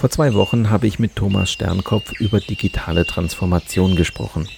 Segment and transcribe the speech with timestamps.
[0.00, 4.48] Vor zwei Wochen habe ich mit Thomas Sternkopf über digitale Transformation gesprochen.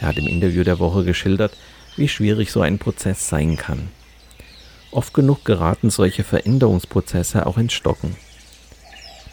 [0.00, 1.56] Er hat im Interview der Woche geschildert,
[1.96, 3.90] wie schwierig so ein Prozess sein kann.
[4.90, 8.16] Oft genug geraten solche Veränderungsprozesse auch ins Stocken.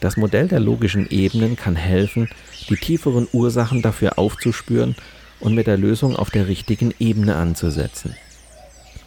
[0.02, 2.29] Das Modell der logischen Ebenen kann helfen,
[2.70, 4.95] die tieferen Ursachen dafür aufzuspüren
[5.40, 8.15] und mit der Lösung auf der richtigen Ebene anzusetzen.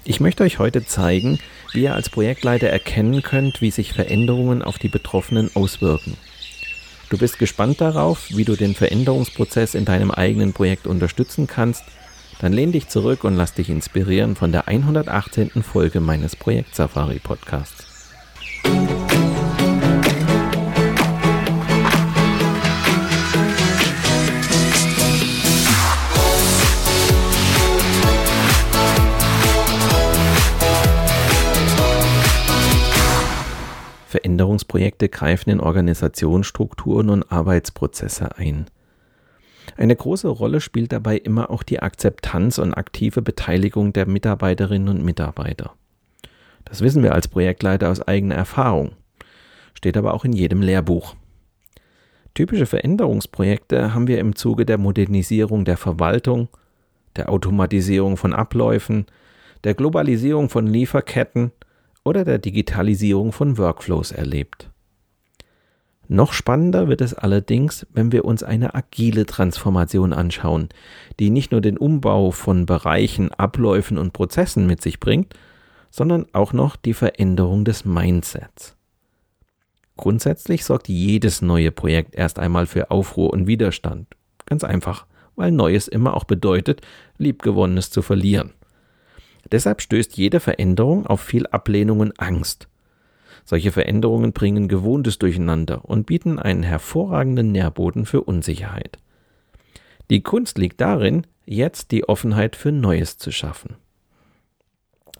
[0.02, 1.38] Ich möchte euch heute zeigen,
[1.74, 6.16] ihr als Projektleiter erkennen könnt, wie sich Veränderungen auf die Betroffenen auswirken.
[7.10, 11.84] Du bist gespannt darauf, wie du den Veränderungsprozess in deinem eigenen Projekt unterstützen kannst?
[12.40, 15.62] Dann lehn dich zurück und lass dich inspirieren von der 118.
[15.62, 17.89] Folge meines Projekt Safari Podcasts.
[34.10, 38.66] Veränderungsprojekte greifen in Organisationsstrukturen und Arbeitsprozesse ein.
[39.76, 45.04] Eine große Rolle spielt dabei immer auch die Akzeptanz und aktive Beteiligung der Mitarbeiterinnen und
[45.04, 45.74] Mitarbeiter.
[46.64, 48.92] Das wissen wir als Projektleiter aus eigener Erfahrung,
[49.74, 51.14] steht aber auch in jedem Lehrbuch.
[52.34, 56.48] Typische Veränderungsprojekte haben wir im Zuge der Modernisierung der Verwaltung,
[57.14, 59.06] der Automatisierung von Abläufen,
[59.62, 61.52] der Globalisierung von Lieferketten
[62.04, 64.70] oder der Digitalisierung von Workflows erlebt.
[66.12, 70.68] Noch spannender wird es allerdings, wenn wir uns eine agile Transformation anschauen,
[71.20, 75.34] die nicht nur den Umbau von Bereichen, Abläufen und Prozessen mit sich bringt,
[75.90, 78.76] sondern auch noch die Veränderung des Mindsets.
[79.96, 84.08] Grundsätzlich sorgt jedes neue Projekt erst einmal für Aufruhr und Widerstand.
[84.46, 85.06] Ganz einfach,
[85.36, 86.80] weil Neues immer auch bedeutet,
[87.18, 88.52] Liebgewonnenes zu verlieren.
[89.50, 92.68] Deshalb stößt jede Veränderung auf viel Ablehnung und Angst.
[93.44, 98.98] Solche Veränderungen bringen Gewohntes durcheinander und bieten einen hervorragenden Nährboden für Unsicherheit.
[100.10, 103.76] Die Kunst liegt darin, jetzt die Offenheit für Neues zu schaffen.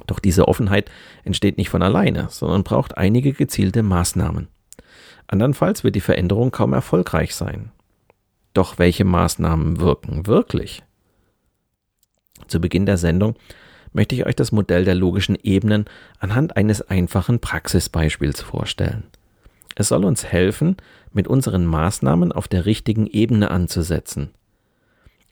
[0.06, 0.90] Doch diese Offenheit
[1.24, 4.48] entsteht nicht von alleine, sondern braucht einige gezielte Maßnahmen.
[5.26, 7.70] Andernfalls wird die Veränderung kaum erfolgreich sein.
[8.52, 10.82] Doch welche Maßnahmen wirken wirklich?
[12.48, 13.36] Zu Beginn der Sendung
[13.92, 15.84] möchte ich euch das Modell der logischen Ebenen
[16.18, 19.04] anhand eines einfachen Praxisbeispiels vorstellen.
[19.76, 20.76] Es soll uns helfen,
[21.12, 24.30] mit unseren Maßnahmen auf der richtigen Ebene anzusetzen.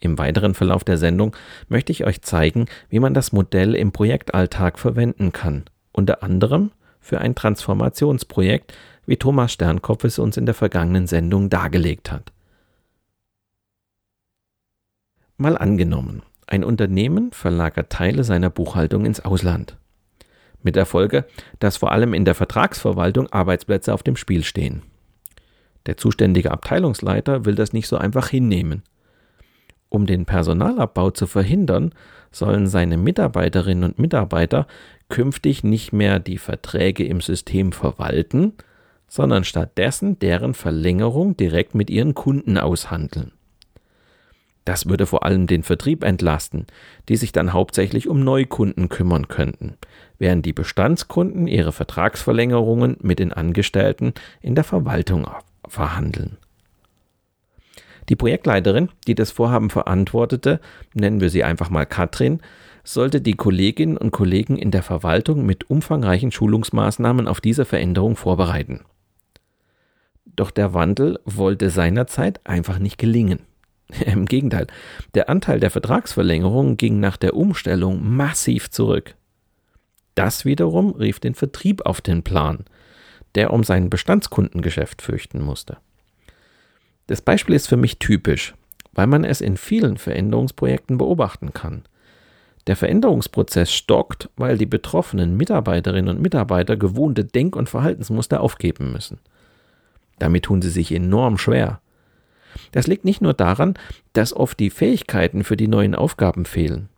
[0.00, 1.34] Im weiteren Verlauf der Sendung
[1.68, 6.70] möchte ich euch zeigen, wie man das Modell im Projektalltag verwenden kann, unter anderem
[7.00, 8.76] für ein Transformationsprojekt,
[9.06, 12.32] wie Thomas Sternkopf es uns in der vergangenen Sendung dargelegt hat.
[15.36, 19.76] Mal angenommen, ein Unternehmen verlagert Teile seiner Buchhaltung ins Ausland.
[20.62, 21.26] Mit der Folge,
[21.60, 24.82] dass vor allem in der Vertragsverwaltung Arbeitsplätze auf dem Spiel stehen.
[25.86, 28.82] Der zuständige Abteilungsleiter will das nicht so einfach hinnehmen.
[29.88, 31.94] Um den Personalabbau zu verhindern,
[32.30, 34.66] sollen seine Mitarbeiterinnen und Mitarbeiter
[35.08, 38.54] künftig nicht mehr die Verträge im System verwalten,
[39.06, 43.32] sondern stattdessen deren Verlängerung direkt mit ihren Kunden aushandeln.
[44.68, 46.66] Das würde vor allem den Vertrieb entlasten,
[47.08, 49.78] die sich dann hauptsächlich um Neukunden kümmern könnten,
[50.18, 54.12] während die Bestandskunden ihre Vertragsverlängerungen mit den Angestellten
[54.42, 55.26] in der Verwaltung
[55.66, 56.36] verhandeln.
[58.10, 60.60] Die Projektleiterin, die das Vorhaben verantwortete,
[60.92, 62.42] nennen wir sie einfach mal Katrin,
[62.84, 68.84] sollte die Kolleginnen und Kollegen in der Verwaltung mit umfangreichen Schulungsmaßnahmen auf diese Veränderung vorbereiten.
[70.26, 73.47] Doch der Wandel wollte seinerzeit einfach nicht gelingen.
[74.06, 74.66] Im Gegenteil,
[75.14, 79.14] der Anteil der Vertragsverlängerung ging nach der Umstellung massiv zurück.
[80.14, 82.64] Das wiederum rief den Vertrieb auf den Plan,
[83.34, 85.78] der um sein Bestandskundengeschäft fürchten musste.
[87.06, 88.54] Das Beispiel ist für mich typisch,
[88.92, 91.84] weil man es in vielen Veränderungsprojekten beobachten kann.
[92.66, 99.20] Der Veränderungsprozess stockt, weil die betroffenen Mitarbeiterinnen und Mitarbeiter gewohnte Denk- und Verhaltensmuster aufgeben müssen.
[100.18, 101.80] Damit tun sie sich enorm schwer.
[102.72, 103.74] Das liegt nicht nur daran,
[104.12, 106.88] dass oft die Fähigkeiten für die neuen Aufgaben fehlen.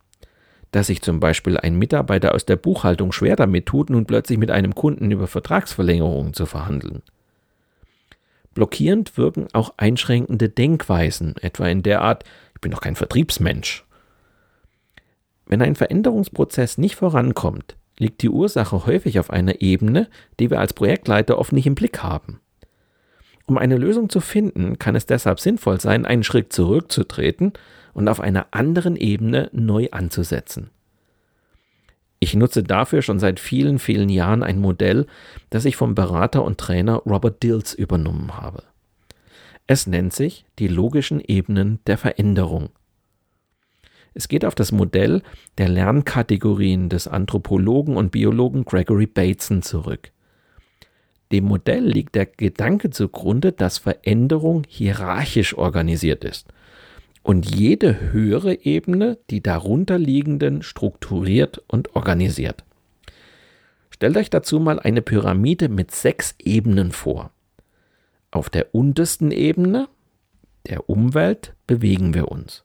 [0.71, 4.51] Dass sich zum Beispiel ein Mitarbeiter aus der Buchhaltung schwer damit tut, nun plötzlich mit
[4.51, 7.01] einem Kunden über Vertragsverlängerungen zu verhandeln.
[8.53, 12.23] Blockierend wirken auch einschränkende Denkweisen, etwa in der Art,
[12.55, 13.85] ich bin doch kein Vertriebsmensch.
[15.45, 20.09] Wenn ein Veränderungsprozess nicht vorankommt, liegt die Ursache häufig auf einer Ebene,
[20.39, 22.39] die wir als Projektleiter oft nicht im Blick haben.
[23.51, 27.51] Um eine Lösung zu finden, kann es deshalb sinnvoll sein, einen Schritt zurückzutreten
[27.93, 30.69] und auf einer anderen Ebene neu anzusetzen.
[32.21, 35.05] Ich nutze dafür schon seit vielen, vielen Jahren ein Modell,
[35.49, 38.63] das ich vom Berater und Trainer Robert Dills übernommen habe.
[39.67, 42.69] Es nennt sich die logischen Ebenen der Veränderung.
[44.13, 45.23] Es geht auf das Modell
[45.57, 50.13] der Lernkategorien des Anthropologen und Biologen Gregory Bateson zurück.
[51.31, 56.47] Dem Modell liegt der Gedanke zugrunde, dass Veränderung hierarchisch organisiert ist
[57.23, 62.63] und jede höhere Ebene die darunter liegenden strukturiert und organisiert.
[63.89, 67.31] Stellt euch dazu mal eine Pyramide mit sechs Ebenen vor.
[68.31, 69.87] Auf der untersten Ebene,
[70.67, 72.63] der Umwelt, bewegen wir uns.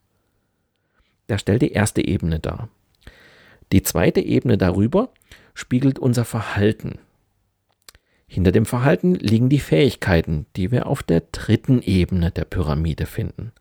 [1.29, 2.69] Der stellt die erste Ebene dar.
[3.73, 5.11] Die zweite Ebene darüber
[5.55, 6.99] spiegelt unser Verhalten.
[8.29, 13.53] Hinter dem Verhalten liegen die Fähigkeiten, die wir auf der dritten Ebene der Pyramide finden.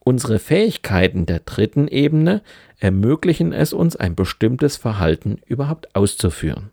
[0.00, 2.42] Unsere Fähigkeiten der dritten Ebene
[2.78, 6.70] ermöglichen es uns, ein bestimmtes Verhalten überhaupt auszuführen.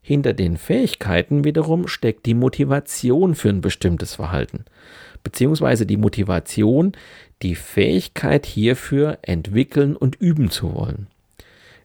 [0.00, 4.64] Hinter den Fähigkeiten wiederum steckt die Motivation für ein bestimmtes Verhalten,
[5.22, 6.92] beziehungsweise die Motivation,
[7.42, 11.06] die Fähigkeit hierfür entwickeln und üben zu wollen.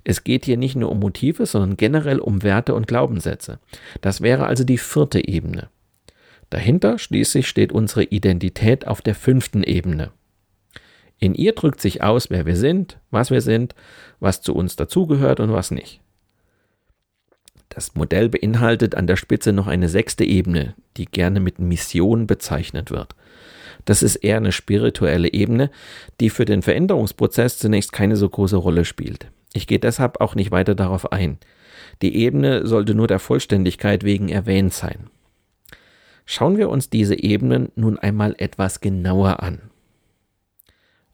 [0.10, 3.60] Es geht hier nicht nur um Motive, sondern generell um Werte und Glaubenssätze.
[4.02, 5.70] Das wäre also die vierte Ebene.
[6.50, 10.10] Dahinter schließlich steht unsere Identität auf der fünften Ebene.
[11.20, 13.76] In ihr drückt sich aus, wer wir sind, was wir sind,
[14.20, 16.02] was zu uns dazugehört und was nicht.
[17.70, 22.90] Das Modell beinhaltet an der Spitze noch eine sechste Ebene, die gerne mit Mission bezeichnet
[22.90, 23.14] wird.
[23.86, 25.70] Das ist eher eine spirituelle Ebene,
[26.20, 29.28] die für den Veränderungsprozess zunächst keine so große Rolle spielt.
[29.54, 31.38] Ich gehe deshalb auch nicht weiter darauf ein.
[32.01, 35.10] Die Ebene sollte nur der Vollständigkeit wegen erwähnt sein.
[36.25, 39.62] Schauen wir uns diese Ebenen nun einmal etwas genauer an.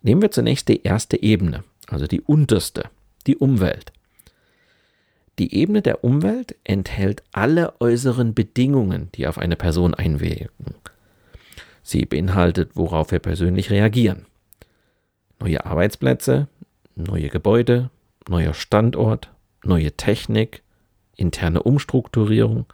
[0.02, 2.90] Nehmen wir zunächst die erste Ebene, also die unterste,
[3.26, 3.94] die Umwelt.
[5.40, 10.76] Die Ebene der Umwelt enthält alle äußeren Bedingungen, die auf eine Person einwirken.
[11.84, 14.26] Sie beinhaltet, worauf wir persönlich reagieren.
[15.40, 16.48] Neue Arbeitsplätze,
[16.96, 17.90] neue Gebäude,
[18.30, 19.32] neuer Standort,
[19.64, 20.64] neue Technik,
[21.16, 22.66] interne Umstrukturierung.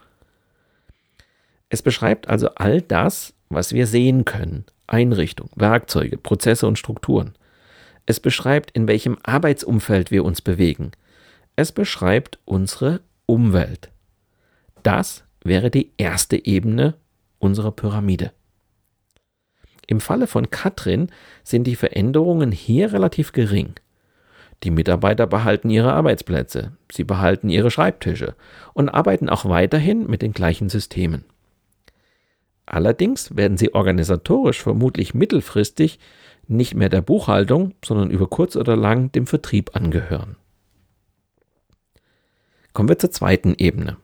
[1.68, 4.64] Es beschreibt also all das, was wir sehen können.
[4.86, 7.34] Einrichtung, Werkzeuge, Prozesse und Strukturen.
[8.04, 10.92] Es beschreibt, in welchem Arbeitsumfeld wir uns bewegen.
[11.56, 13.90] Es beschreibt unsere Umwelt.
[14.82, 16.94] Das wäre die erste Ebene
[17.38, 18.32] unserer Pyramide.
[19.86, 21.08] Im Falle von Katrin
[21.44, 23.74] sind die Veränderungen hier relativ gering.
[24.62, 28.34] Die Mitarbeiter behalten ihre Arbeitsplätze, sie behalten ihre Schreibtische
[28.74, 31.24] und arbeiten auch weiterhin mit den gleichen Systemen.
[32.64, 35.98] Allerdings werden sie organisatorisch vermutlich mittelfristig
[36.46, 40.36] nicht mehr der Buchhaltung, sondern über kurz oder lang dem Vertrieb angehören.
[42.72, 43.96] Kommen wir zur zweiten Ebene.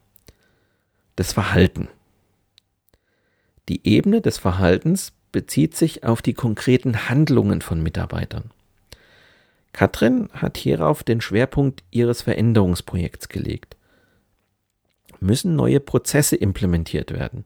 [1.16, 1.88] Das Verhalten.
[3.68, 8.50] Die Ebene des Verhaltens bezieht sich auf die konkreten Handlungen von Mitarbeitern.
[9.78, 13.76] Katrin hat hierauf den Schwerpunkt ihres Veränderungsprojekts gelegt.
[15.20, 17.44] Müssen neue Prozesse implementiert werden?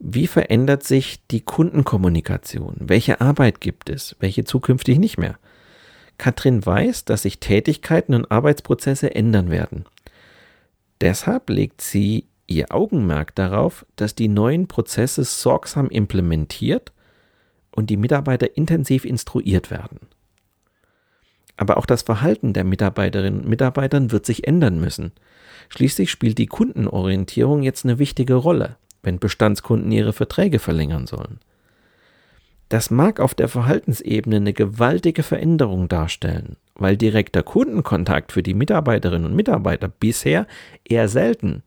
[0.00, 2.74] Wie verändert sich die Kundenkommunikation?
[2.80, 4.16] Welche Arbeit gibt es?
[4.18, 5.38] Welche zukünftig nicht mehr?
[6.18, 9.84] Katrin weiß, dass sich Tätigkeiten und Arbeitsprozesse ändern werden.
[11.00, 16.90] Deshalb legt sie ihr Augenmerk darauf, dass die neuen Prozesse sorgsam implementiert
[17.70, 20.00] und die Mitarbeiter intensiv instruiert werden.
[21.58, 25.12] Aber auch das Verhalten der Mitarbeiterinnen und Mitarbeitern wird sich ändern müssen.
[25.68, 31.40] Schließlich spielt die Kundenorientierung jetzt eine wichtige Rolle, wenn Bestandskunden ihre Verträge verlängern sollen.
[32.68, 39.26] Das mag auf der Verhaltensebene eine gewaltige Veränderung darstellen, weil direkter Kundenkontakt für die Mitarbeiterinnen
[39.26, 40.46] und Mitarbeiter bisher
[40.84, 41.64] eher selten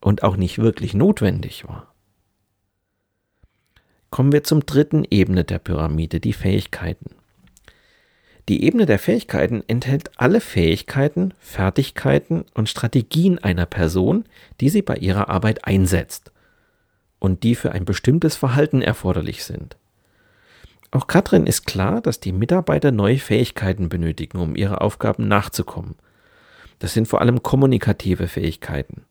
[0.00, 1.92] und auch nicht wirklich notwendig war.
[4.10, 7.17] Kommen wir zum dritten Ebene der Pyramide, die Fähigkeiten.
[8.48, 14.24] Die Ebene der Fähigkeiten enthält alle Fähigkeiten, Fertigkeiten und Strategien einer Person,
[14.62, 16.32] die sie bei ihrer Arbeit einsetzt
[17.18, 19.76] und die für ein bestimmtes Verhalten erforderlich sind.
[20.90, 25.96] Auch Katrin ist klar, dass die Mitarbeiter neue Fähigkeiten benötigen, um ihre Aufgaben nachzukommen.
[26.78, 29.02] Das sind vor allem kommunikative Fähigkeiten.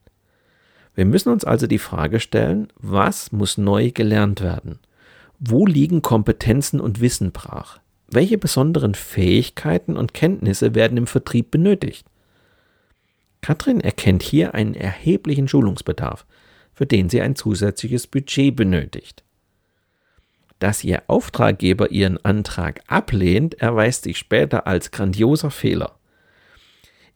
[0.95, 4.79] Wir müssen uns also die Frage stellen, was muss neu gelernt werden?
[5.37, 7.77] Wo liegen Kompetenzen und Wissen brach?
[8.09, 12.07] Welche besonderen Fähigkeiten und Kenntnisse werden im Vertrieb benötigt?
[13.41, 16.25] Katrin erkennt hier einen erheblichen Schulungsbedarf,
[16.73, 19.23] für den sie ein zusätzliches Budget benötigt.
[20.59, 25.97] Dass ihr Auftraggeber ihren Antrag ablehnt, erweist sich später als grandioser Fehler.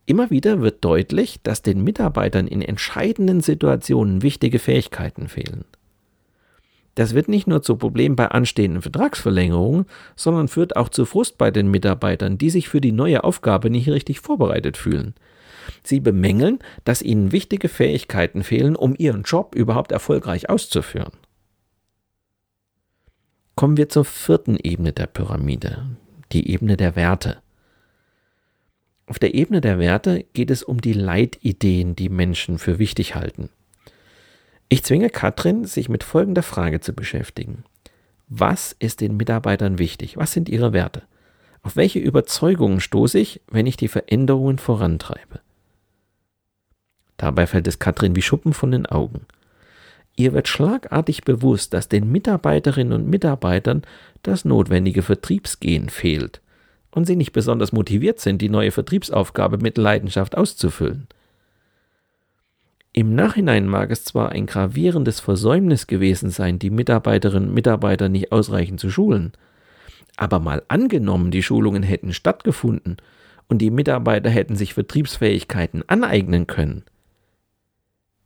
[0.04, 5.64] Immer wieder wird deutlich, dass den Mitarbeitern in entscheidenden Situationen wichtige Fähigkeiten fehlen.
[6.94, 11.50] Das wird nicht nur zu Problemen bei anstehenden Vertragsverlängerungen, sondern führt auch zu Frust bei
[11.50, 15.14] den Mitarbeitern, die sich für die neue Aufgabe nicht richtig vorbereitet fühlen.
[15.82, 21.12] Sie bemängeln, dass ihnen wichtige Fähigkeiten fehlen, um ihren Job überhaupt erfolgreich auszuführen.
[23.54, 25.86] Kommen wir zur vierten Ebene der Pyramide,
[26.32, 27.38] die Ebene der Werte.
[29.06, 33.50] Auf der Ebene der Werte geht es um die Leitideen, die Menschen für wichtig halten.
[34.72, 37.64] Ich zwinge Katrin, sich mit folgender Frage zu beschäftigen.
[38.28, 40.16] Was ist den Mitarbeitern wichtig?
[40.16, 41.02] Was sind ihre Werte?
[41.62, 45.40] Auf welche Überzeugungen stoße ich, wenn ich die Veränderungen vorantreibe?
[47.18, 49.26] Dabei fällt es Katrin wie Schuppen von den Augen.
[50.16, 53.82] Ihr wird schlagartig bewusst, dass den Mitarbeiterinnen und Mitarbeitern
[54.22, 56.40] das notwendige Vertriebsgehen fehlt
[56.92, 61.08] und sie nicht besonders motiviert sind, die neue Vertriebsaufgabe mit Leidenschaft auszufüllen.
[62.94, 68.32] Im Nachhinein mag es zwar ein gravierendes Versäumnis gewesen sein, die Mitarbeiterinnen und Mitarbeiter nicht
[68.32, 69.32] ausreichend zu schulen,
[70.16, 72.98] aber mal angenommen, die Schulungen hätten stattgefunden
[73.48, 76.84] und die Mitarbeiter hätten sich Vertriebsfähigkeiten aneignen können,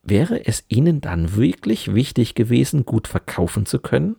[0.02, 4.16] wäre es ihnen dann wirklich wichtig gewesen, gut verkaufen zu können?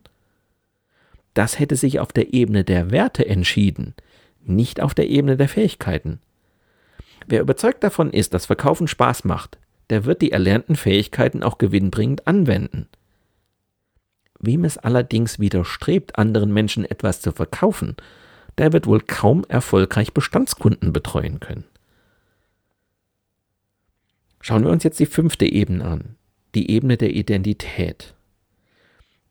[1.34, 3.96] Das hätte sich auf der Ebene der Werte entschieden,
[4.44, 6.20] nicht auf der Ebene der Fähigkeiten.
[7.28, 9.58] Wer überzeugt davon ist, dass Verkaufen Spaß macht,
[9.90, 12.88] der wird die erlernten Fähigkeiten auch gewinnbringend anwenden.
[14.40, 17.96] Wem es allerdings widerstrebt, anderen Menschen etwas zu verkaufen,
[18.58, 21.66] der wird wohl kaum erfolgreich Bestandskunden betreuen können.
[24.42, 26.16] Schauen wir uns jetzt die fünfte Ebene an,
[26.56, 28.14] die Ebene der Identität.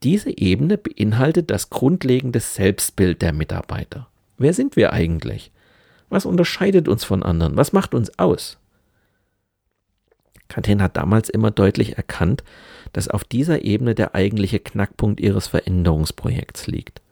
[0.03, 4.09] Diese Ebene beinhaltet das grundlegende Selbstbild der Mitarbeiter.
[4.37, 5.53] Wer sind wir eigentlich?
[6.09, 7.57] Was unterscheidet uns von anderen?
[7.57, 8.59] Was macht uns aus?
[10.49, 12.45] Katrin hat damals immer deutlich erkannt,
[12.93, 17.03] dass auf dieser Ebene der eigentliche Knackpunkt ihres Veränderungsprojekts liegt.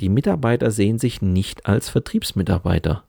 [0.00, 3.04] Die Mitarbeiter sehen sich nicht als Vertriebsmitarbeiter,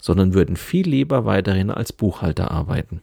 [0.00, 3.02] sondern würden viel lieber weiterhin als Buchhalter arbeiten.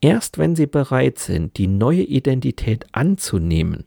[0.00, 3.84] Erst wenn sie bereit sind, die neue Identität anzunehmen,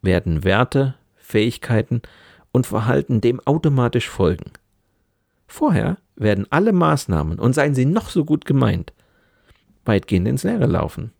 [0.00, 2.00] werden Werte, Fähigkeiten
[2.52, 4.52] und Verhalten dem automatisch folgen.
[5.46, 8.92] Vorher werden alle Maßnahmen, und seien sie noch so gut gemeint,
[9.86, 11.12] weitgehend ins Leere laufen.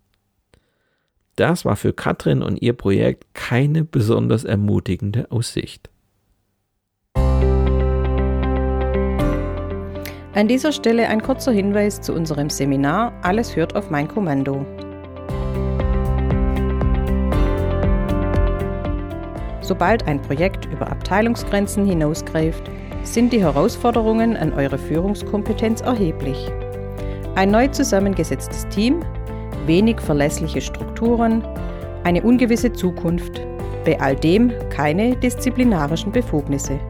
[1.36, 5.90] Das war für Katrin und ihr Projekt keine besonders ermutigende Aussicht.
[10.34, 14.66] An dieser Stelle ein kurzer Hinweis zu unserem Seminar Alles hört auf mein Kommando.
[19.62, 22.70] Sobald ein Projekt über Abteilungsgrenzen hinausgreift,
[23.02, 26.50] sind die Herausforderungen an eure Führungskompetenz erheblich.
[27.36, 29.04] Ein neu zusammengesetztes Team,
[29.66, 31.46] wenig verlässliche Strukturen,
[32.02, 33.46] eine ungewisse Zukunft,
[33.84, 36.80] bei all dem keine disziplinarischen Befugnisse.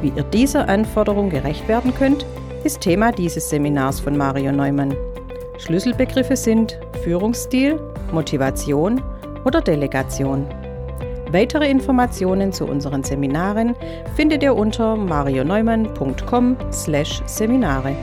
[0.00, 2.24] Wie ihr dieser Anforderung gerecht werden könnt,
[2.64, 4.96] ist Thema dieses Seminars von Mario Neumann.
[5.58, 7.78] Schlüsselbegriffe sind Führungsstil,
[8.10, 9.02] Motivation
[9.44, 10.46] oder Delegation.
[11.30, 13.76] Weitere Informationen zu unseren Seminaren
[14.16, 17.96] findet ihr unter marioneumann.com/seminare.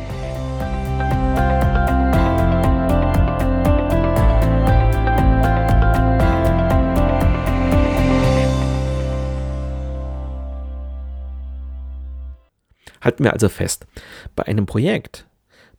[13.10, 13.88] Halten wir also fest,
[14.36, 15.26] bei einem Projekt,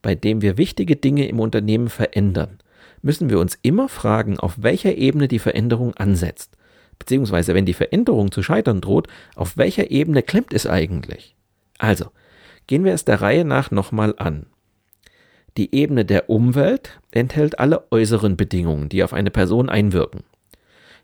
[0.02, 2.58] bei dem wir wichtige Dinge im Unternehmen verändern,
[3.02, 6.56] müssen wir uns immer fragen, auf welcher Ebene die Veränderung ansetzt.
[6.98, 9.06] Beziehungsweise, wenn die Veränderung zu scheitern droht,
[9.36, 11.36] auf welcher Ebene klemmt es eigentlich?
[11.78, 12.06] Also,
[12.66, 14.46] gehen wir es der Reihe nach nochmal an.
[15.56, 20.24] Die Ebene der Umwelt enthält alle äußeren Bedingungen, die auf eine Person einwirken.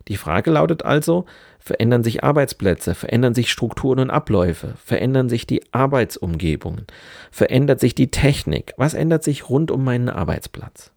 [0.09, 1.25] Die Frage lautet also,
[1.67, 6.87] verändern sich Arbeitsplätze, verändern sich Strukturen und Abläufe, verändern sich die Arbeitsumgebungen,
[7.29, 10.91] verändert sich die Technik, was ändert sich rund um meinen Arbeitsplatz?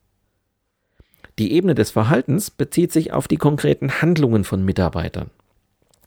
[1.39, 5.31] Die Ebene des Verhaltens bezieht sich auf die konkreten Handlungen von Mitarbeitern.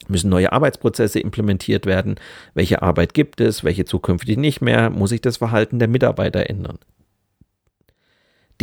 [0.08, 2.16] Müssen neue Arbeitsprozesse implementiert werden?
[2.54, 3.64] Welche Arbeit gibt es?
[3.64, 4.90] Welche zukünftig nicht mehr?
[4.90, 6.78] Muss sich das Verhalten der Mitarbeiter ändern?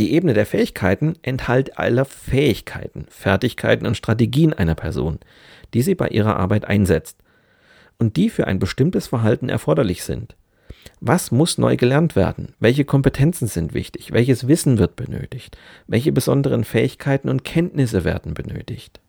[0.01, 5.19] Die Ebene der Fähigkeiten enthält alle Fähigkeiten, Fertigkeiten und Strategien einer Person,
[5.75, 7.19] die sie bei ihrer Arbeit einsetzt
[7.99, 10.35] und die für ein bestimmtes Verhalten erforderlich sind.
[11.01, 12.55] Was muss neu gelernt werden?
[12.59, 14.11] Welche Kompetenzen sind wichtig?
[14.11, 15.55] Welches Wissen wird benötigt?
[15.85, 18.99] Welche besonderen Fähigkeiten und Kenntnisse werden benötigt?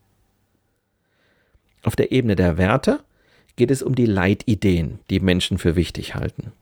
[1.84, 3.00] Auf der Ebene der Werte
[3.56, 6.52] geht es um die Leitideen, die Menschen für wichtig halten.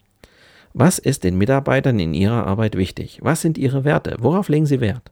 [0.72, 3.18] Was ist den Mitarbeitern in ihrer Arbeit wichtig?
[3.22, 4.16] Was sind ihre Werte?
[4.20, 5.10] Worauf legen sie Wert?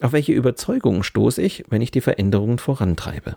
[0.00, 3.36] Auf welche Überzeugungen stoße ich, wenn ich die Veränderungen vorantreibe?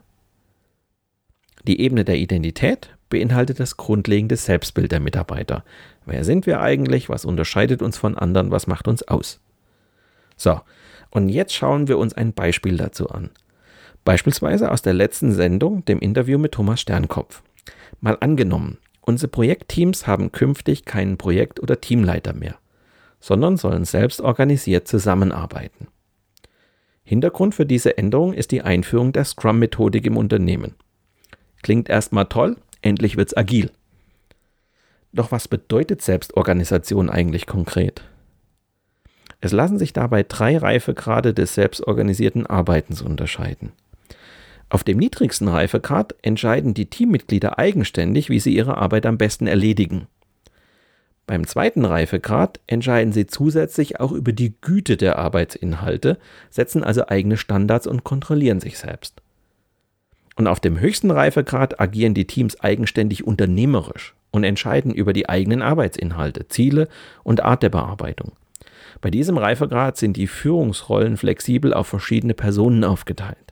[1.68, 5.64] Die Ebene der Identität beinhaltet das grundlegende Selbstbild der Mitarbeiter.
[6.06, 7.10] Wer sind wir eigentlich?
[7.10, 8.52] Was unterscheidet uns von anderen?
[8.52, 9.40] Was macht uns aus?
[10.38, 10.62] So,
[11.12, 13.30] und jetzt schauen wir uns ein Beispiel dazu an.
[14.06, 17.44] Beispielsweise aus der letzten Sendung, dem Interview mit Thomas Sternkopf.
[18.00, 22.56] Mal angenommen, unsere Projektteams haben künftig keinen Projekt- oder Teamleiter mehr,
[23.20, 25.88] sondern sollen selbst organisiert zusammenarbeiten.
[27.04, 30.76] Hintergrund für diese Änderung ist die Einführung der Scrum-Methodik im Unternehmen.
[31.62, 33.72] Klingt erstmal toll, endlich wird's agil.
[35.14, 38.04] Doch was bedeutet Selbstorganisation eigentlich konkret?
[39.42, 43.74] Es lassen sich dabei drei Reifegrade des selbstorganisierten Arbeitens unterscheiden.
[44.72, 50.08] Auf dem niedrigsten Reifegrad entscheiden die Teammitglieder eigenständig, wie sie ihre Arbeit am besten erledigen.
[51.28, 56.18] Beim zweiten Reifegrad entscheiden sie zusätzlich auch über die Güte der Arbeitsinhalte,
[56.50, 59.22] setzen also eigene Standards und kontrollieren sich selbst.
[60.38, 65.62] Und auf dem höchsten Reifegrad agieren die Teams eigenständig unternehmerisch und entscheiden über die eigenen
[65.62, 66.88] Arbeitsinhalte, Ziele
[67.24, 68.32] und Art der Bearbeitung.
[69.02, 73.51] Bei diesem Reifegrad sind die Führungsrollen flexibel auf verschiedene Personen aufgeteilt.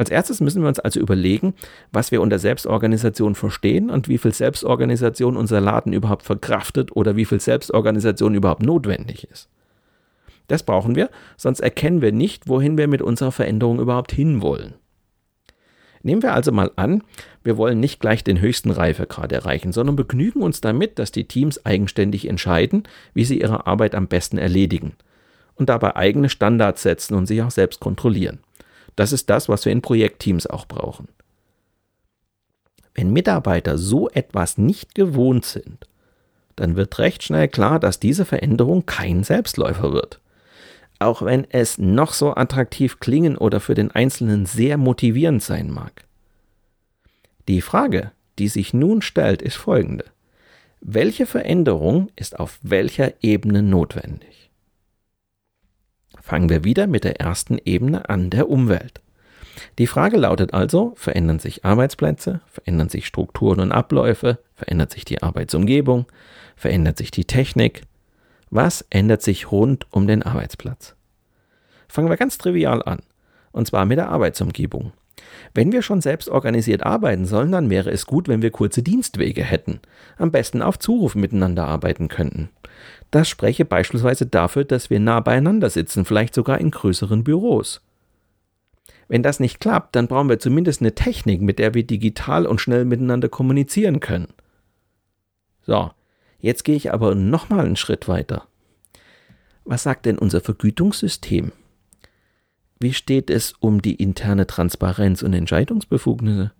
[0.00, 1.52] Als erstes müssen wir uns also überlegen,
[1.92, 7.26] was wir unter Selbstorganisation verstehen und wie viel Selbstorganisation unser Laden überhaupt verkraftet oder wie
[7.26, 9.50] viel Selbstorganisation überhaupt notwendig ist.
[10.48, 14.72] Das brauchen wir, sonst erkennen wir nicht, wohin wir mit unserer Veränderung überhaupt hinwollen.
[16.02, 17.02] Nehmen wir also mal an,
[17.44, 21.66] wir wollen nicht gleich den höchsten Reifegrad erreichen, sondern begnügen uns damit, dass die Teams
[21.66, 24.94] eigenständig entscheiden, wie sie ihre Arbeit am besten erledigen
[25.56, 28.38] und dabei eigene Standards setzen und sich auch selbst kontrollieren.
[28.96, 31.08] Das ist das, was wir in Projektteams auch brauchen.
[32.94, 35.86] Wenn Mitarbeiter so etwas nicht gewohnt sind,
[36.56, 40.20] dann wird recht schnell klar, dass diese Veränderung kein Selbstläufer wird
[41.00, 46.04] auch wenn es noch so attraktiv klingen oder für den Einzelnen sehr motivierend sein mag.
[47.48, 50.04] Die Frage, die sich nun stellt, ist folgende.
[50.82, 54.39] Welche Veränderung ist auf welcher Ebene notwendig?
[56.20, 59.00] Fangen wir wieder mit der ersten Ebene an, der Umwelt.
[59.78, 65.22] Die Frage lautet also, verändern sich Arbeitsplätze, verändern sich Strukturen und Abläufe, verändert sich die
[65.22, 66.06] Arbeitsumgebung,
[66.56, 67.82] verändert sich die Technik,
[68.50, 70.96] was ändert sich rund um den Arbeitsplatz?
[71.88, 73.00] Fangen wir ganz trivial an.
[73.52, 74.92] Und zwar mit der Arbeitsumgebung.
[75.54, 79.42] Wenn wir schon selbst organisiert arbeiten sollen, dann wäre es gut, wenn wir kurze Dienstwege
[79.42, 79.80] hätten.
[80.16, 82.50] Am besten auf Zuruf miteinander arbeiten könnten.
[83.10, 87.80] Das spreche beispielsweise dafür, dass wir nah beieinander sitzen, vielleicht sogar in größeren Büros.
[89.08, 92.60] Wenn das nicht klappt, dann brauchen wir zumindest eine Technik, mit der wir digital und
[92.60, 94.28] schnell miteinander kommunizieren können.
[95.62, 95.90] So,
[96.40, 98.46] Jetzt gehe ich aber nochmal einen Schritt weiter.
[99.64, 101.52] Was sagt denn unser Vergütungssystem?
[102.82, 106.50] Wie steht es um die interne Transparenz und Entscheidungsbefugnisse?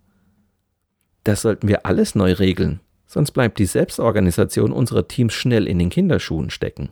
[1.24, 5.88] Das sollten wir alles neu regeln, sonst bleibt die Selbstorganisation unserer Teams schnell in den
[5.88, 6.90] Kinderschuhen stecken.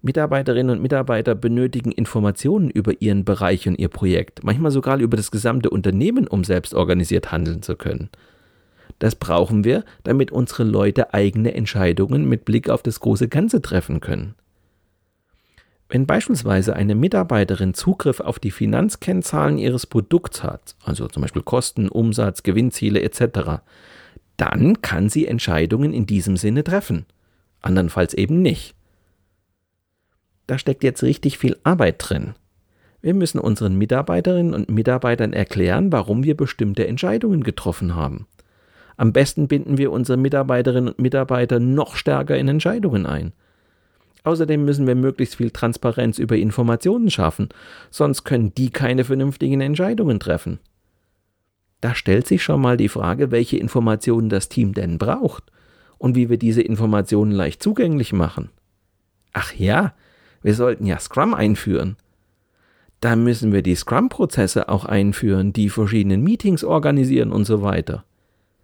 [0.00, 5.32] Mitarbeiterinnen und Mitarbeiter benötigen Informationen über ihren Bereich und ihr Projekt, manchmal sogar über das
[5.32, 8.10] gesamte Unternehmen, um selbst organisiert handeln zu können.
[9.00, 13.98] Das brauchen wir, damit unsere Leute eigene Entscheidungen mit Blick auf das große Ganze treffen
[13.98, 14.36] können.
[15.88, 21.88] Wenn beispielsweise eine Mitarbeiterin Zugriff auf die Finanzkennzahlen ihres Produkts hat, also zum Beispiel Kosten,
[21.88, 23.62] Umsatz, Gewinnziele etc.,
[24.36, 27.06] dann kann sie Entscheidungen in diesem Sinne treffen,
[27.62, 28.74] andernfalls eben nicht.
[30.46, 32.34] Da steckt jetzt richtig viel Arbeit drin.
[33.00, 38.26] Wir müssen unseren Mitarbeiterinnen und Mitarbeitern erklären, warum wir bestimmte Entscheidungen getroffen haben.
[38.96, 43.32] Am besten binden wir unsere Mitarbeiterinnen und Mitarbeiter noch stärker in Entscheidungen ein.
[44.28, 47.48] Außerdem müssen wir möglichst viel Transparenz über Informationen schaffen,
[47.90, 50.58] sonst können die keine vernünftigen Entscheidungen treffen.
[51.80, 55.44] Da stellt sich schon mal die Frage, welche Informationen das Team denn braucht
[55.96, 58.50] und wie wir diese Informationen leicht zugänglich machen.
[59.32, 59.94] Ach ja,
[60.42, 61.96] wir sollten ja Scrum einführen.
[63.00, 68.04] Da müssen wir die Scrum-Prozesse auch einführen, die verschiedenen Meetings organisieren und so weiter.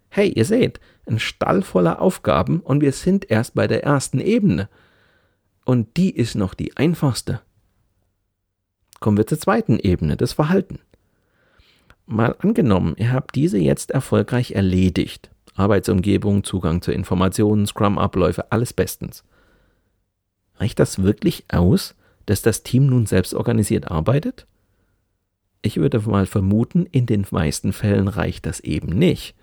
[0.09, 4.69] Hey, ihr seht, ein Stall voller Aufgaben und wir sind erst bei der ersten Ebene.
[5.65, 7.41] Und die ist noch die einfachste.
[8.99, 10.79] Kommen wir zur zweiten Ebene, das Verhalten.
[12.05, 15.31] Mal angenommen, ihr habt diese jetzt erfolgreich erledigt.
[15.55, 19.23] Arbeitsumgebung, Zugang zu Informationen, Scrum-Abläufe, alles bestens.
[20.57, 24.45] Reicht das wirklich aus, dass das Team nun selbst organisiert arbeitet?
[25.61, 29.35] Ich würde mal vermuten, in den meisten Fällen reicht das eben nicht.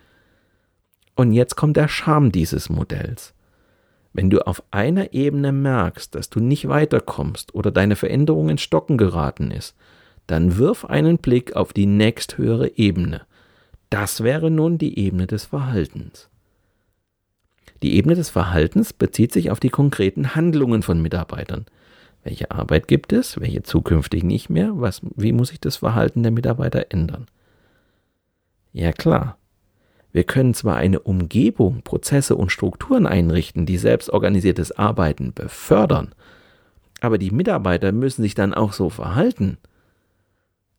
[1.16, 3.34] Und jetzt kommt der Charme dieses Modells.
[4.12, 8.98] Wenn du auf einer Ebene merkst, dass du nicht weiterkommst oder deine Veränderung in Stocken
[8.98, 9.74] geraten ist,
[10.26, 13.22] dann wirf einen Blick auf die nächsthöhere Ebene.
[13.90, 16.28] Das wäre nun die Ebene des Verhaltens.
[17.82, 21.66] Die Ebene des Verhaltens bezieht sich auf die konkreten Handlungen von Mitarbeitern.
[22.22, 26.30] Welche Arbeit gibt es, welche zukünftig nicht mehr, was, wie muss sich das Verhalten der
[26.30, 27.26] Mitarbeiter ändern?
[28.72, 29.36] Ja klar,
[30.12, 36.14] wir können zwar eine Umgebung, Prozesse und Strukturen einrichten, die selbstorganisiertes Arbeiten befördern,
[37.00, 39.58] aber die Mitarbeiter müssen sich dann auch so verhalten.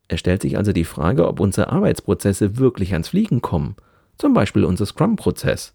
[0.08, 3.76] Es stellt sich also die Frage, ob unsere Arbeitsprozesse wirklich ans Fliegen kommen,
[4.16, 5.74] zum Beispiel unser Scrum-Prozess.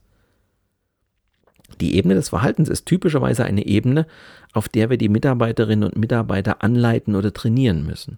[1.81, 4.07] Die Ebene des Verhaltens ist typischerweise eine Ebene,
[4.53, 8.17] auf der wir die Mitarbeiterinnen und Mitarbeiter anleiten oder trainieren müssen.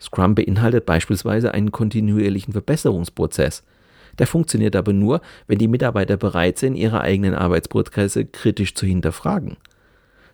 [0.00, 3.62] Scrum beinhaltet beispielsweise einen kontinuierlichen Verbesserungsprozess.
[4.18, 9.56] Der funktioniert aber nur, wenn die Mitarbeiter bereit sind, ihre eigenen Arbeitsprozesse kritisch zu hinterfragen.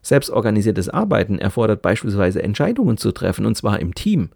[0.03, 4.31] Selbstorganisiertes Arbeiten erfordert beispielsweise Entscheidungen zu treffen, und zwar im Team.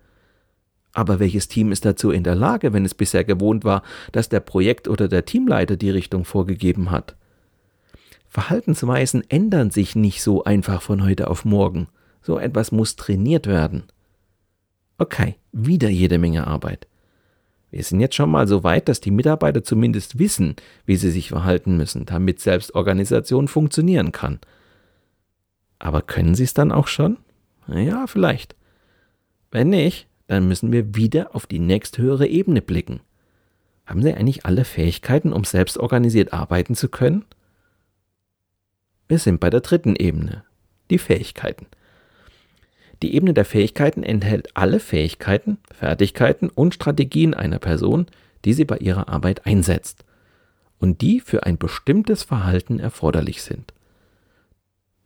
[0.93, 4.41] Aber welches Team ist dazu in der Lage, wenn es bisher gewohnt war, dass der
[4.41, 7.17] Projekt- oder der Teamleiter die Richtung vorgegeben hat?
[8.29, 11.89] Verhaltensweisen ändern sich nicht so einfach von heute auf morgen.
[12.23, 13.85] So etwas muss trainiert werden.
[14.99, 16.87] Okay, wieder jede Menge Arbeit.
[17.73, 21.31] Wir sind jetzt schon mal so weit, dass die Mitarbeiter zumindest wissen, wie sie sich
[21.31, 24.41] verhalten müssen, damit Selbstorganisation funktionieren kann.
[25.79, 27.17] Aber können sie es dann auch schon?
[27.67, 28.55] Ja, vielleicht.
[29.51, 33.01] Wenn nicht, dann müssen wir wieder auf die nächsthöhere Ebene blicken.
[33.87, 37.25] Haben Sie eigentlich alle Fähigkeiten, um selbstorganisiert arbeiten zu können?
[39.09, 40.45] Wir sind bei der dritten Ebene,
[40.91, 41.67] die Fähigkeiten.
[43.03, 48.07] Die Ebene der Fähigkeiten enthält alle Fähigkeiten, Fertigkeiten und Strategien einer Person,
[48.45, 50.05] die sie bei ihrer Arbeit einsetzt
[50.79, 53.73] und die für ein bestimmtes Verhalten erforderlich sind.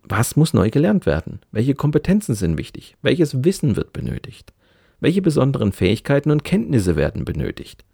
[0.02, 1.40] Was muss neu gelernt werden?
[1.52, 2.96] Welche Kompetenzen sind wichtig?
[3.02, 4.52] Welches Wissen wird benötigt?
[5.00, 7.84] Welche besonderen Fähigkeiten und Kenntnisse werden benötigt?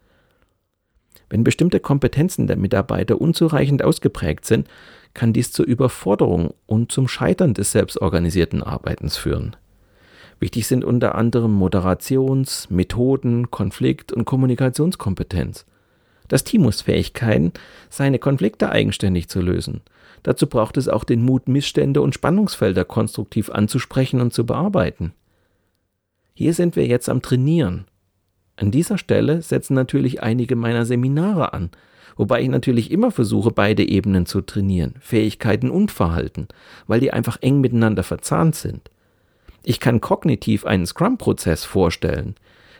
[1.30, 4.68] Wenn bestimmte Kompetenzen der Mitarbeiter unzureichend ausgeprägt sind,
[5.14, 9.56] kann dies zur Überforderung und zum Scheitern des selbstorganisierten Arbeitens führen.
[10.42, 15.66] Wichtig sind unter anderem Moderations-, Methoden-, Konflikt- und Kommunikationskompetenz.
[16.26, 17.52] Das Team muss Fähigkeiten,
[17.90, 19.82] seine Konflikte eigenständig zu lösen.
[20.24, 25.12] Dazu braucht es auch den Mut, Missstände und Spannungsfelder konstruktiv anzusprechen und zu bearbeiten.
[26.34, 27.84] Hier sind wir jetzt am Trainieren.
[28.56, 31.70] An dieser Stelle setzen natürlich einige meiner Seminare an,
[32.16, 36.48] wobei ich natürlich immer versuche, beide Ebenen zu trainieren, Fähigkeiten und Verhalten,
[36.88, 38.90] weil die einfach eng miteinander verzahnt sind.
[39.64, 42.34] Ich kann kognitiv einen Scrum-Prozess vorstellen.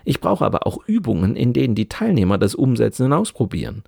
[0.05, 3.85] Ich brauche aber auch Übungen, in denen die Teilnehmer das Umsetzen und ausprobieren.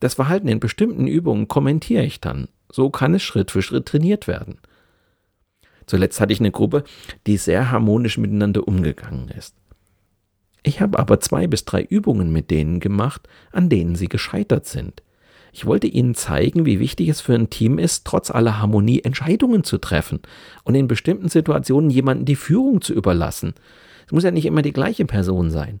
[0.00, 2.48] Das Verhalten in bestimmten Übungen kommentiere ich dann.
[2.70, 4.58] So kann es Schritt für Schritt trainiert werden.
[5.86, 6.82] Zuletzt hatte ich eine Gruppe,
[7.26, 9.54] die sehr harmonisch miteinander umgegangen ist.
[10.64, 15.02] Ich habe aber zwei bis drei Übungen mit denen gemacht, an denen sie gescheitert sind.
[15.56, 19.64] Ich wollte ihnen zeigen, wie wichtig es für ein Team ist, trotz aller Harmonie Entscheidungen
[19.64, 20.20] zu treffen
[20.64, 23.54] und in bestimmten Situationen jemanden die Führung zu überlassen.
[24.04, 25.80] Es muss ja nicht immer die gleiche Person sein.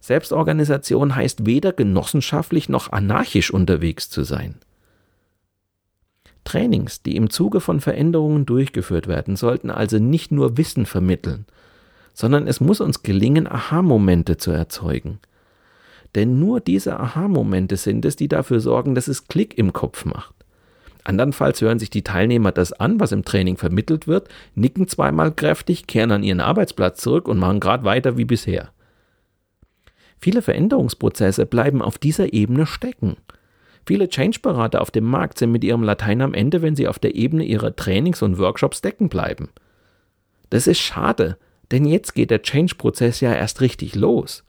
[0.00, 4.56] Selbstorganisation heißt weder genossenschaftlich noch anarchisch unterwegs zu sein.
[6.44, 11.46] Trainings, die im Zuge von Veränderungen durchgeführt werden, sollten also nicht nur Wissen vermitteln,
[12.12, 15.18] sondern es muss uns gelingen, Aha-Momente zu erzeugen.
[16.18, 20.34] Denn nur diese Aha-Momente sind es, die dafür sorgen, dass es Klick im Kopf macht.
[21.04, 24.26] Andernfalls hören sich die Teilnehmer das an, was im Training vermittelt wird,
[24.56, 28.70] nicken zweimal kräftig, kehren an ihren Arbeitsplatz zurück und machen gerade weiter wie bisher.
[30.18, 33.16] Viele Veränderungsprozesse bleiben auf dieser Ebene stecken.
[33.86, 37.14] Viele Change-Berater auf dem Markt sind mit ihrem Latein am Ende, wenn sie auf der
[37.14, 39.50] Ebene ihrer Trainings und Workshops stecken bleiben.
[40.50, 41.38] Das ist schade,
[41.70, 44.42] denn jetzt geht der Change-Prozess ja erst richtig los.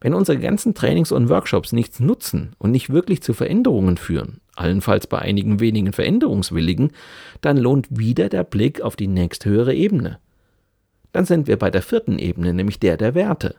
[0.00, 5.06] Wenn unsere ganzen Trainings und Workshops nichts nutzen und nicht wirklich zu Veränderungen führen, allenfalls
[5.06, 6.92] bei einigen wenigen Veränderungswilligen,
[7.40, 10.18] dann lohnt wieder der Blick auf die nächsthöhere Ebene.
[11.12, 13.56] Dann sind wir bei der vierten Ebene, nämlich der der Werte.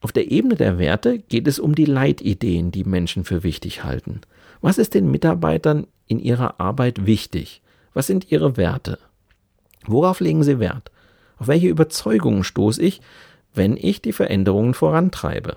[0.00, 4.20] Auf der Ebene der Werte geht es um die Leitideen, die Menschen für wichtig halten.
[4.60, 7.62] Was ist den Mitarbeitern in ihrer Arbeit wichtig?
[7.92, 8.98] Was sind ihre Werte?
[9.86, 10.90] Worauf legen Sie Wert?
[11.38, 13.00] Auf welche Überzeugungen stoße ich,
[13.54, 15.56] wenn ich die Veränderungen vorantreibe?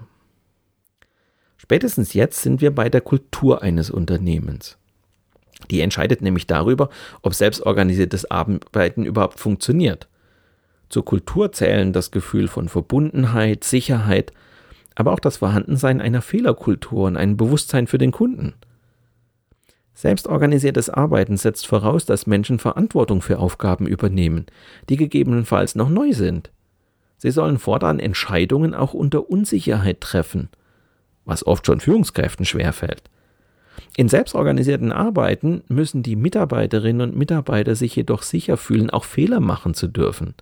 [1.58, 4.77] Spätestens jetzt sind wir bei der Kultur eines Unternehmens.
[5.71, 6.89] Die entscheidet nämlich darüber,
[7.21, 10.08] ob selbstorganisiertes Arbeiten überhaupt funktioniert.
[10.89, 14.34] Zur Kultur zählen das Gefühl von Verbundenheit, Sicherheit,
[14.95, 18.53] aber auch das Vorhandensein einer Fehlerkultur und ein Bewusstsein für den Kunden.
[19.95, 24.47] Selbstorganisiertes Arbeiten setzt voraus, dass Menschen Verantwortung für Aufgaben übernehmen,
[24.89, 26.51] die gegebenenfalls noch neu sind.
[27.24, 30.50] Sie sollen fortan Entscheidungen auch unter Unsicherheit treffen,
[31.24, 33.02] was oft schon Führungskräften schwerfällt.
[33.96, 39.74] In selbstorganisierten Arbeiten müssen die Mitarbeiterinnen und Mitarbeiter sich jedoch sicher fühlen, auch Fehler machen
[39.74, 40.34] zu dürfen.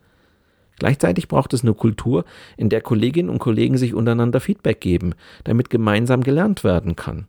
[0.80, 2.26] Gleichzeitig braucht es eine Kultur,
[2.58, 5.14] in der Kolleginnen und Kollegen sich untereinander Feedback geben,
[5.44, 7.28] damit gemeinsam gelernt werden kann.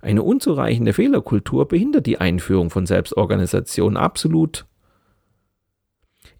[0.00, 4.66] Eine unzureichende Fehlerkultur behindert die Einführung von Selbstorganisation absolut.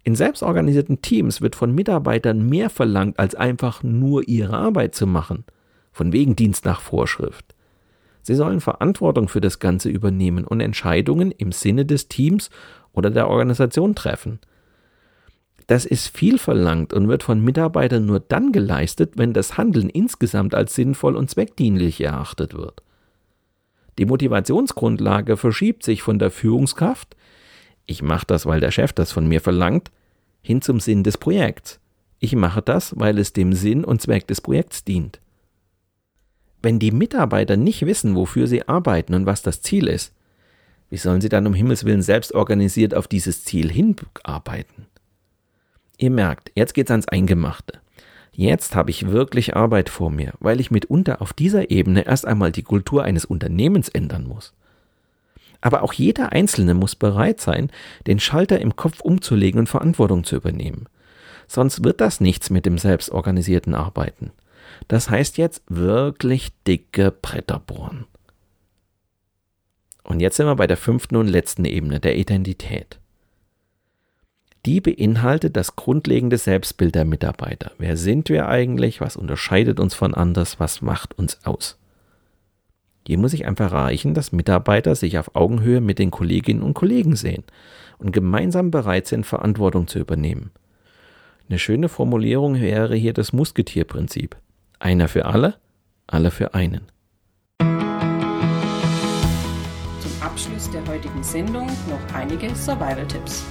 [0.03, 5.45] In selbstorganisierten Teams wird von Mitarbeitern mehr verlangt, als einfach nur ihre Arbeit zu machen,
[5.91, 7.53] von wegen Dienst nach Vorschrift.
[8.23, 12.49] Sie sollen Verantwortung für das Ganze übernehmen und Entscheidungen im Sinne des Teams
[12.93, 14.39] oder der Organisation treffen.
[15.67, 20.53] Das ist viel verlangt und wird von Mitarbeitern nur dann geleistet, wenn das Handeln insgesamt
[20.53, 22.83] als sinnvoll und zweckdienlich erachtet wird.
[23.97, 27.15] Die Motivationsgrundlage verschiebt sich von der Führungskraft,
[27.91, 29.91] ich mache das, weil der Chef das von mir verlangt,
[30.41, 31.79] hin zum Sinn des Projekts.
[32.19, 35.19] Ich mache das, weil es dem Sinn und Zweck des Projekts dient.
[36.61, 40.13] Wenn die Mitarbeiter nicht wissen, wofür sie arbeiten und was das Ziel ist,
[40.89, 44.87] wie sollen sie dann um Himmels willen selbst organisiert auf dieses Ziel hinarbeiten?
[45.97, 47.79] Ihr merkt, jetzt geht's ans Eingemachte.
[48.33, 52.51] Jetzt habe ich wirklich Arbeit vor mir, weil ich mitunter auf dieser Ebene erst einmal
[52.51, 54.53] die Kultur eines Unternehmens ändern muss.
[55.61, 57.71] Aber auch jeder Einzelne muss bereit sein,
[58.07, 60.87] den Schalter im Kopf umzulegen und Verantwortung zu übernehmen.
[61.47, 64.31] Sonst wird das nichts mit dem selbstorganisierten Arbeiten.
[64.87, 68.05] Das heißt jetzt wirklich dicke Bretter bohren.
[70.03, 72.99] Und jetzt sind wir bei der fünften und letzten Ebene, der Identität.
[74.65, 77.71] Die beinhaltet das grundlegende Selbstbild der Mitarbeiter.
[77.77, 79.01] Wer sind wir eigentlich?
[79.01, 80.59] Was unterscheidet uns von anders?
[80.59, 81.80] Was macht uns aus?
[83.05, 87.15] Hier muss ich einfach erreichen, dass Mitarbeiter sich auf Augenhöhe mit den Kolleginnen und Kollegen
[87.15, 87.43] sehen
[87.97, 90.51] und gemeinsam bereit sind, Verantwortung zu übernehmen.
[91.49, 94.37] Eine schöne Formulierung wäre hier das Musketierprinzip.
[94.79, 95.55] Einer für alle,
[96.07, 96.81] alle für einen.
[99.99, 103.43] Zum Abschluss der heutigen Sendung noch einige Survival-Tipps.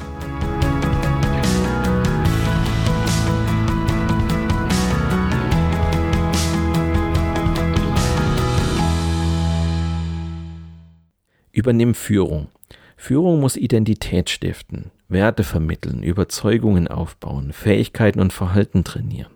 [11.53, 12.49] Übernimm Führung.
[12.97, 19.33] Führung muss Identität stiften, Werte vermitteln, Überzeugungen aufbauen, Fähigkeiten und Verhalten trainieren.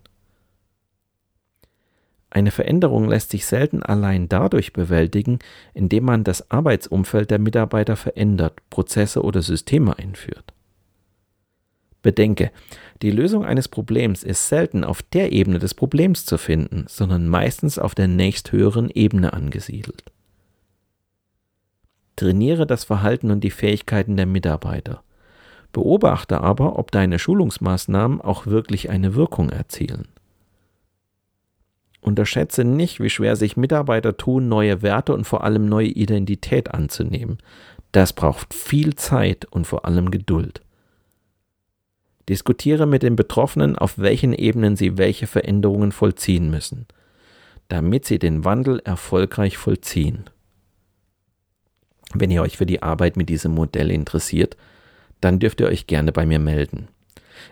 [2.31, 5.39] Eine Veränderung lässt sich selten allein dadurch bewältigen,
[5.73, 10.53] indem man das Arbeitsumfeld der Mitarbeiter verändert, Prozesse oder Systeme einführt.
[12.03, 12.51] Bedenke,
[13.03, 17.79] die Lösung eines Problems ist selten auf der Ebene des Problems zu finden, sondern meistens
[17.79, 20.05] auf der nächsthöheren Ebene angesiedelt.
[22.17, 25.03] Trainiere das Verhalten und die Fähigkeiten der Mitarbeiter.
[25.73, 30.07] Beobachte aber, ob deine Schulungsmaßnahmen auch wirklich eine Wirkung erzielen.
[32.01, 37.39] Unterschätze nicht, wie schwer sich Mitarbeiter tun, neue Werte und vor allem neue Identität anzunehmen.
[37.93, 40.61] Das braucht viel Zeit und vor allem Geduld.
[42.29, 46.87] Diskutiere mit den Betroffenen, auf welchen Ebenen sie welche Veränderungen vollziehen müssen,
[47.69, 50.25] damit sie den Wandel erfolgreich vollziehen.
[52.15, 54.57] Wenn ihr euch für die Arbeit mit diesem Modell interessiert,
[55.21, 56.89] dann dürft ihr euch gerne bei mir melden.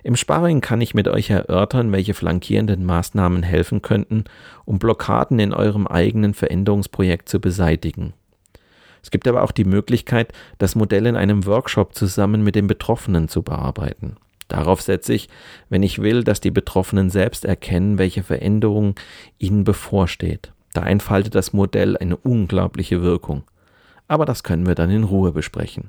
[0.04, 4.24] Im Sparring kann ich mit euch erörtern, welche flankierenden Maßnahmen helfen könnten,
[4.64, 8.14] um Blockaden in eurem eigenen Veränderungsprojekt zu beseitigen.
[9.02, 13.28] Es gibt aber auch die Möglichkeit, das Modell in einem Workshop zusammen mit den Betroffenen
[13.28, 14.16] zu bearbeiten.
[14.46, 15.28] Darauf setze ich,
[15.70, 18.94] wenn ich will, dass die Betroffenen selbst erkennen, welche Veränderung
[19.38, 20.52] ihnen bevorsteht.
[20.72, 23.44] Da entfaltet das Modell eine unglaubliche Wirkung.
[24.12, 25.88] Aber das können wir dann in Ruhe besprechen.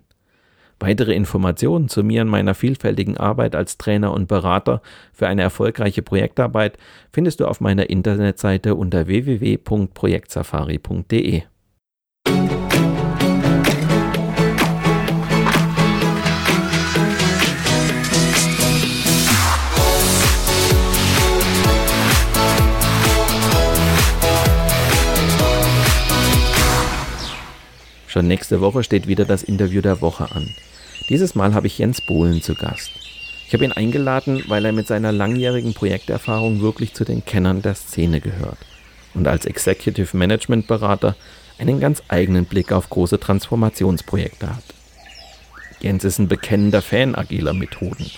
[0.79, 4.81] Weitere Informationen zu mir und meiner vielfältigen Arbeit als Trainer und Berater
[5.11, 6.77] für eine erfolgreiche Projektarbeit
[7.11, 11.43] findest du auf meiner Internetseite unter www.projektsafari.de.
[28.13, 30.47] Schon nächste Woche steht wieder das Interview der Woche an.
[31.09, 32.91] Dieses Mal habe ich Jens Bohlen zu Gast.
[33.47, 37.73] Ich habe ihn eingeladen, weil er mit seiner langjährigen Projekterfahrung wirklich zu den Kennern der
[37.73, 38.59] Szene gehört
[39.15, 41.15] und als Executive Management Berater
[41.57, 44.63] einen ganz eigenen Blick auf große Transformationsprojekte hat.
[45.79, 48.11] Jens ist ein bekennender Fan agiler Methoden.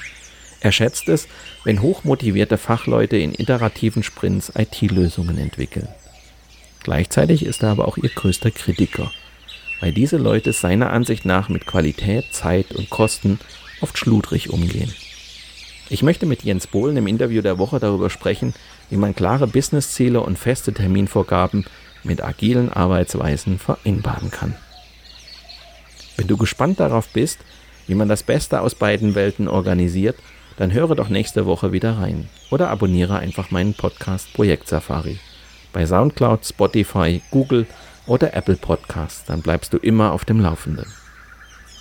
[0.60, 1.30] Er schätzt es,
[1.64, 5.88] wenn hochmotivierte Fachleute in iterativen Sprints IT-Lösungen entwickeln.
[6.84, 9.10] Gleichzeitig ist er aber auch ihr größter Kritiker,
[9.86, 13.40] weil diese Leute seiner Ansicht nach mit Qualität, Zeit und Kosten
[13.82, 14.92] oft schludrig umgehen.
[15.92, 18.56] Ich möchte mit Jens Bohlen im Interview der Woche darüber sprechen,
[18.90, 21.68] wie man klare Businessziele und feste Terminvorgaben
[22.04, 24.56] mit agilen Arbeitsweisen vereinbaren kann.
[26.18, 27.38] Wenn du gespannt darauf bist,
[27.86, 30.16] wie man das Beste aus beiden Welten organisiert,
[30.58, 35.20] dann höre doch nächste Woche wieder rein oder abonniere einfach meinen Podcast Projekt Safari
[35.76, 37.68] bei SoundCloud, Spotify, Google
[38.08, 40.86] oder Apple Podcasts, dann bleibst du immer auf dem Laufenden.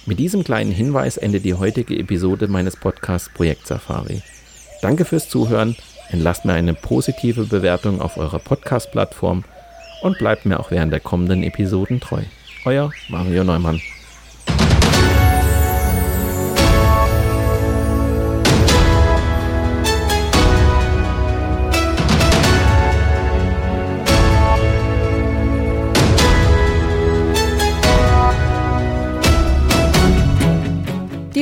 [0.06, 4.22] Mit diesem kleinen Hinweis endet die heutige Episode meines Podcasts Projekt Safari.
[4.82, 5.76] Danke fürs Zuhören,
[6.10, 9.44] entlasst mir eine positive Bewertung auf eurer Podcast-Plattform
[10.02, 12.22] und bleibt mir auch während der kommenden Episoden treu.
[12.66, 13.80] Euer Mario Neumann.